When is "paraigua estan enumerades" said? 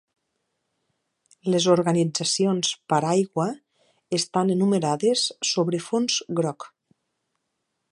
2.93-5.27